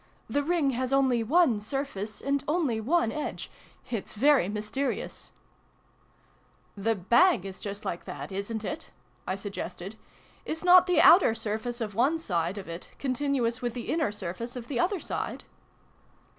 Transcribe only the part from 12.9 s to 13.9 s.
continuous with